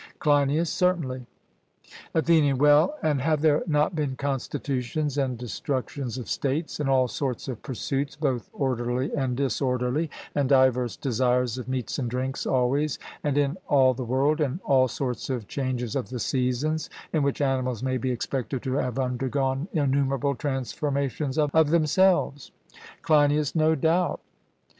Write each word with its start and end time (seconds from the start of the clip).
CLEINIAS: 0.17 0.67
Certainly. 0.71 1.27
ATHENIAN: 2.15 2.57
Well, 2.57 2.95
and 3.03 3.21
have 3.21 3.41
there 3.41 3.61
not 3.67 3.93
been 3.95 4.15
constitutions 4.15 5.15
and 5.15 5.37
destructions 5.37 6.17
of 6.17 6.27
states, 6.27 6.79
and 6.79 6.89
all 6.89 7.07
sorts 7.07 7.47
of 7.47 7.61
pursuits 7.61 8.15
both 8.15 8.49
orderly 8.51 9.13
and 9.13 9.37
disorderly, 9.37 10.09
and 10.33 10.49
diverse 10.49 10.95
desires 10.97 11.59
of 11.59 11.67
meats 11.67 11.99
and 11.99 12.09
drinks 12.09 12.47
always, 12.47 12.97
and 13.23 13.37
in 13.37 13.57
all 13.67 13.93
the 13.93 14.03
world, 14.03 14.41
and 14.41 14.59
all 14.65 14.87
sorts 14.87 15.29
of 15.29 15.47
changes 15.47 15.95
of 15.95 16.09
the 16.09 16.17
seasons 16.17 16.89
in 17.13 17.21
which 17.21 17.39
animals 17.39 17.83
may 17.83 17.97
be 17.97 18.09
expected 18.09 18.63
to 18.63 18.73
have 18.77 18.97
undergone 18.97 19.67
innumerable 19.71 20.33
transformations 20.33 21.37
of 21.37 21.51
themselves? 21.69 22.49
CLEINIAS: 23.03 23.53
No 23.53 23.75
doubt. 23.75 24.19